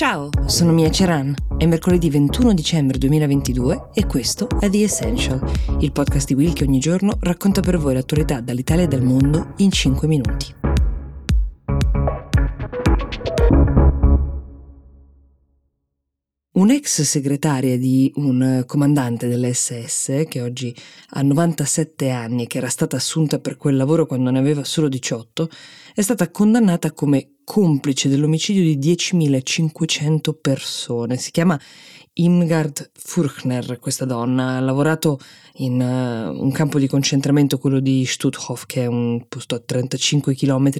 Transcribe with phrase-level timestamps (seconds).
[0.00, 1.34] Ciao, sono Mia Ceran.
[1.58, 5.38] È mercoledì 21 dicembre 2022 e questo è The Essential,
[5.80, 9.52] il podcast di Will che ogni giorno racconta per voi l'attualità dall'Italia e dal mondo
[9.58, 10.54] in 5 minuti.
[16.52, 20.74] Un'ex segretaria di un comandante dell'SS, che oggi
[21.10, 24.88] ha 97 anni e che era stata assunta per quel lavoro quando ne aveva solo
[24.88, 25.50] 18,
[25.94, 31.16] è stata condannata come complice dell'omicidio di 10.500 persone.
[31.16, 31.58] Si chiama
[32.12, 35.18] Imgard Furchner, questa donna, ha lavorato
[35.54, 40.34] in uh, un campo di concentramento, quello di Stutthof, che è un posto a 35
[40.34, 40.70] km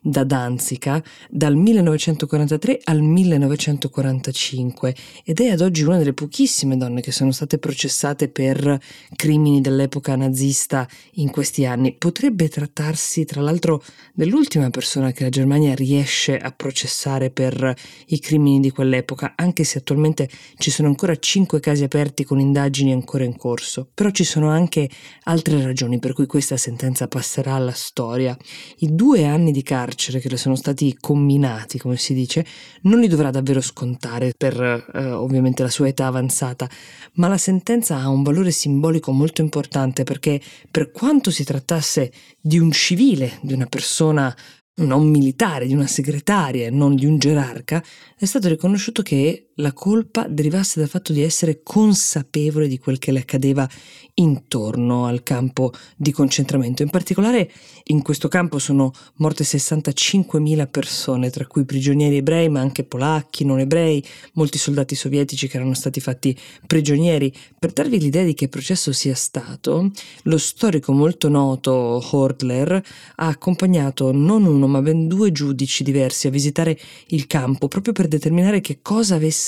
[0.00, 4.94] da Danzica, dal 1943 al 1945
[5.24, 8.80] ed è ad oggi una delle pochissime donne che sono state processate per
[9.16, 11.96] crimini dell'epoca nazista in questi anni.
[11.96, 13.82] Potrebbe trattarsi, tra l'altro,
[14.14, 17.74] dell'ultima persona che la Germania riesce a processare per
[18.06, 22.92] i crimini di quell'epoca, anche se attualmente ci sono ancora 5 casi aperti con indagini
[22.92, 23.88] ancora in corso.
[23.94, 24.88] Però ci sono anche
[25.24, 28.36] altre ragioni per cui questa sentenza passerà alla storia.
[28.78, 32.44] I due anni di carcere che le sono stati comminati, come si dice,
[32.82, 34.60] non li dovrà davvero scontare per
[34.94, 36.68] eh, ovviamente la sua età avanzata,
[37.14, 42.58] ma la sentenza ha un valore simbolico molto importante perché per quanto si trattasse di
[42.58, 44.34] un civile, di una persona
[44.76, 47.82] non militare, di una segretaria non di un gerarca,
[48.16, 53.12] è stato riconosciuto che la colpa derivasse dal fatto di essere consapevole di quel che
[53.12, 53.68] le accadeva
[54.14, 56.82] intorno al campo di concentramento.
[56.82, 57.50] In particolare
[57.84, 63.58] in questo campo sono morte 65.000 persone, tra cui prigionieri ebrei, ma anche polacchi, non
[63.58, 67.32] ebrei, molti soldati sovietici che erano stati fatti prigionieri.
[67.58, 69.90] Per darvi l'idea di che processo sia stato,
[70.24, 72.72] lo storico molto noto Hortler
[73.16, 76.78] ha accompagnato non uno ma ben due giudici diversi a visitare
[77.08, 79.41] il campo proprio per determinare che cosa avesse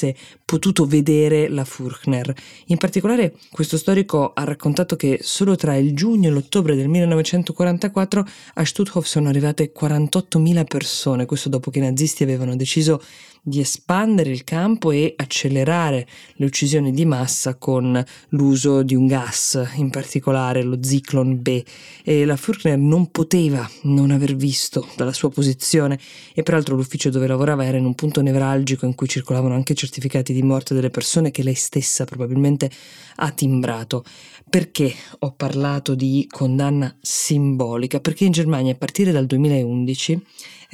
[0.45, 2.35] potuto vedere la Furchner.
[2.67, 8.27] In particolare questo storico ha raccontato che solo tra il giugno e l'ottobre del 1944
[8.55, 13.01] a Stutthof sono arrivate 48.000 persone, questo dopo che i nazisti avevano deciso
[13.47, 19.63] di espandere il campo e accelerare le uccisioni di massa con l'uso di un gas,
[19.77, 21.63] in particolare lo Zyklon B.
[22.03, 25.99] E la Furchner non poteva non aver visto dalla sua posizione
[26.33, 30.33] e peraltro l'ufficio dove lavorava era in un punto nevralgico in cui circolavano anche certificati
[30.33, 32.71] di morte delle persone che lei stessa probabilmente
[33.17, 34.05] ha timbrato.
[34.49, 38.01] Perché ho parlato di condanna simbolica?
[38.01, 40.23] Perché in Germania a partire dal 2011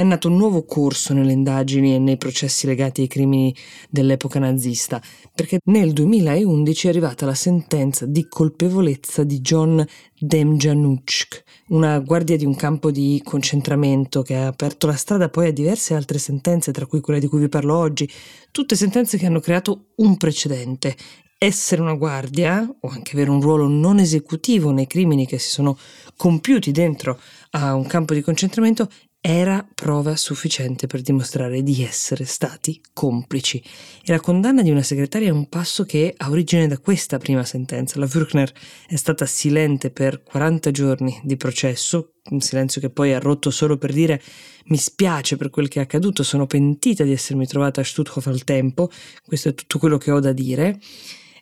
[0.00, 3.54] è nato un nuovo corso nelle indagini e nei processi legati ai crimini
[3.90, 4.98] dell'epoca nazista,
[5.34, 9.86] perché nel 2011 è arrivata la sentenza di colpevolezza di John
[10.18, 15.52] Demjanouchk, una guardia di un campo di concentramento che ha aperto la strada poi a
[15.52, 18.08] diverse altre sentenze, tra cui quella di cui vi parlo oggi,
[18.50, 20.96] tutte sentenze che hanno creato un precedente.
[21.36, 25.76] Essere una guardia o anche avere un ruolo non esecutivo nei crimini che si sono
[26.16, 27.18] compiuti dentro
[27.50, 28.88] a un campo di concentramento
[29.22, 33.62] era prova sufficiente per dimostrare di essere stati complici.
[34.02, 37.44] E la condanna di una segretaria è un passo che ha origine da questa prima
[37.44, 37.98] sentenza.
[37.98, 38.50] La Furchner
[38.86, 43.76] è stata silente per 40 giorni di processo, un silenzio che poi ha rotto solo
[43.76, 44.22] per dire
[44.66, 48.44] mi spiace per quel che è accaduto, sono pentita di essermi trovata a Stutthof al
[48.44, 48.90] tempo,
[49.26, 50.78] questo è tutto quello che ho da dire.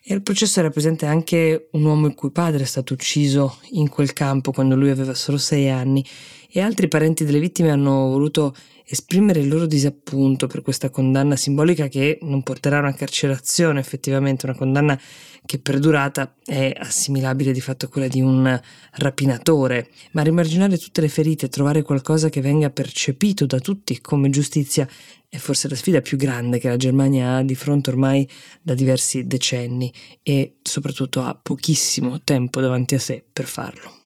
[0.02, 3.90] E al processo era presente anche un uomo il cui padre è stato ucciso in
[3.90, 6.02] quel campo quando lui aveva solo sei anni
[6.50, 8.54] e altri parenti delle vittime hanno voluto
[8.90, 14.46] esprimere il loro disappunto per questa condanna simbolica che non porterà a una carcerazione, effettivamente
[14.46, 14.98] una condanna
[15.44, 18.58] che per durata è assimilabile di fatto a quella di un
[18.92, 24.88] rapinatore, ma rimarginare tutte le ferite trovare qualcosa che venga percepito da tutti come giustizia
[25.28, 28.26] è forse la sfida più grande che la Germania ha di fronte ormai
[28.62, 29.92] da diversi decenni
[30.22, 33.97] e soprattutto ha pochissimo tempo davanti a sé per farlo.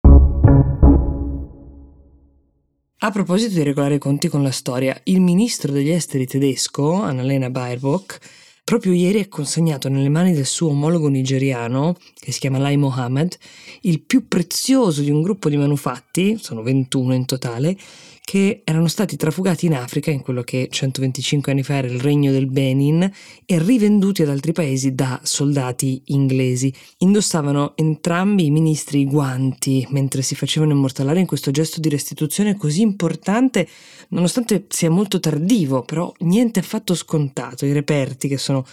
[3.04, 7.50] A proposito di regolare i conti con la storia, il ministro degli esteri tedesco, Annalena
[7.50, 8.20] Baerbock,
[8.64, 13.38] proprio ieri ha consegnato nelle mani del suo omologo nigeriano, che si chiama Lai Mohammed,
[13.82, 17.78] il più prezioso di un gruppo di manufatti, sono 21 in totale,
[18.24, 22.32] che erano stati trafugati in Africa, in quello che 125 anni fa era il regno
[22.32, 23.12] del Benin,
[23.46, 26.74] e rivenduti ad altri paesi da soldati inglesi.
[27.00, 32.56] Indossavano entrambi i ministri i guanti mentre si facevano immortalare in questo gesto di restituzione
[32.56, 33.68] così importante,
[34.10, 37.66] nonostante sia molto tardivo, però niente affatto scontato.
[37.66, 38.66] I reperti, che sono その、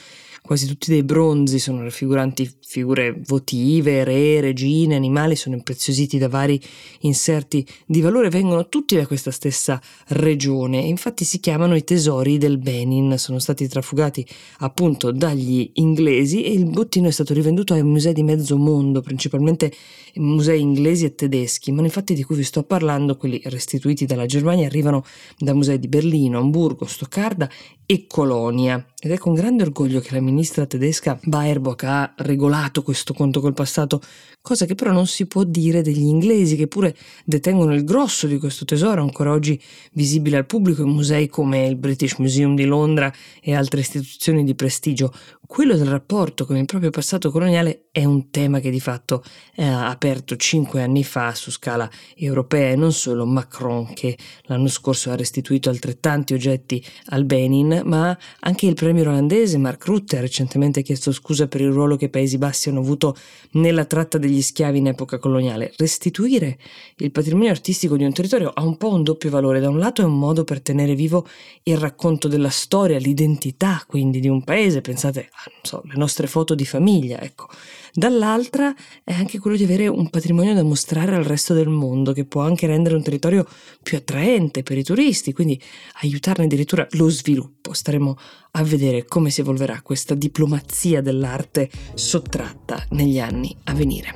[0.48, 6.58] quasi tutti dei bronzi sono raffiguranti figure votive, re, regine, animali, sono impreziositi da vari
[7.00, 12.56] inserti di valore, vengono tutti da questa stessa regione, infatti si chiamano i tesori del
[12.56, 14.26] Benin, sono stati trafugati
[14.60, 19.70] appunto dagli inglesi e il bottino è stato rivenduto ai musei di mezzo mondo, principalmente
[20.14, 24.64] musei inglesi e tedeschi, ma infatti di cui vi sto parlando, quelli restituiti dalla Germania,
[24.64, 25.04] arrivano
[25.36, 27.50] da musei di Berlino, Hamburgo, Stoccarda
[27.84, 28.84] e Colonia.
[29.00, 33.54] Ed è con grande orgoglio che la ministra tedesca Baerbock ha regolato questo conto col
[33.54, 34.00] passato,
[34.40, 38.38] cosa che però non si può dire degli inglesi che pure detengono il grosso di
[38.38, 39.60] questo tesoro ancora oggi
[39.92, 44.54] visibile al pubblico in musei come il British Museum di Londra e altre istituzioni di
[44.54, 45.12] prestigio.
[45.46, 49.24] Quello del rapporto con il proprio passato coloniale è un tema che di fatto
[49.54, 55.10] è aperto cinque anni fa su scala europea e non solo Macron che l'anno scorso
[55.10, 60.82] ha restituito altrettanti oggetti al Benin, ma anche il premier olandese Mark Rutte ha recentemente
[60.82, 63.16] chiesto scusa per il ruolo che i Paesi Bassi hanno avuto
[63.52, 65.72] nella tratta degli schiavi in epoca coloniale.
[65.76, 66.58] Restituire
[66.96, 69.60] il patrimonio artistico di un territorio ha un po' un doppio valore.
[69.60, 71.26] Da un lato è un modo per tenere vivo
[71.64, 76.54] il racconto della storia, l'identità quindi di un paese, pensate non so, le nostre foto
[76.54, 77.48] di famiglia, ecco.
[77.92, 82.24] Dall'altra è anche quello di avere un patrimonio da mostrare al resto del mondo, che
[82.24, 83.46] può anche rendere un territorio
[83.82, 85.60] più attraente per i turisti, quindi
[86.02, 87.72] aiutarne addirittura lo sviluppo.
[87.72, 88.16] Staremo
[88.52, 94.14] a vedere come si evolverà questa diplomazia dell'arte sottratta negli anni a venire.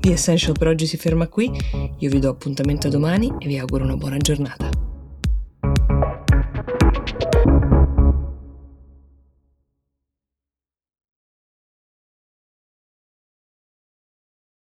[0.00, 1.50] The Essential per oggi si ferma qui,
[1.98, 4.83] io vi do appuntamento a domani e vi auguro una buona giornata.